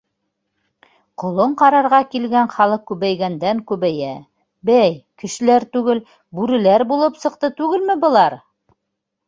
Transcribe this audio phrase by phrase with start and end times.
[1.23, 4.09] Ҡолон ҡарарға килгән халыҡ күбәйгәндән-күбәйә,
[4.71, 6.03] бәй, кешеләр түгел,
[6.41, 8.41] бүреләр булып сыҡты түгелме былар?!